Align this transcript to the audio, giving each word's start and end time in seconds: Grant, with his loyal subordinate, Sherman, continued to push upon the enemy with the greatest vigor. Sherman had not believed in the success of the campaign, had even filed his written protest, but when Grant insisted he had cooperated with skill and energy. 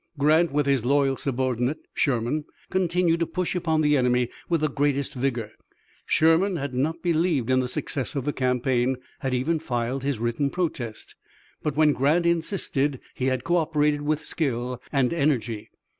Grant, 0.17 0.51
with 0.51 0.65
his 0.65 0.83
loyal 0.83 1.15
subordinate, 1.15 1.77
Sherman, 1.93 2.45
continued 2.71 3.19
to 3.19 3.27
push 3.27 3.53
upon 3.53 3.81
the 3.81 3.95
enemy 3.95 4.29
with 4.49 4.61
the 4.61 4.67
greatest 4.67 5.13
vigor. 5.13 5.51
Sherman 6.07 6.55
had 6.55 6.73
not 6.73 7.03
believed 7.03 7.51
in 7.51 7.59
the 7.59 7.67
success 7.67 8.15
of 8.15 8.25
the 8.25 8.33
campaign, 8.33 8.97
had 9.19 9.35
even 9.35 9.59
filed 9.59 10.01
his 10.01 10.17
written 10.17 10.49
protest, 10.49 11.13
but 11.61 11.75
when 11.77 11.93
Grant 11.93 12.25
insisted 12.25 12.99
he 13.13 13.25
had 13.25 13.43
cooperated 13.43 14.01
with 14.01 14.25
skill 14.25 14.81
and 14.91 15.13
energy. 15.13 15.69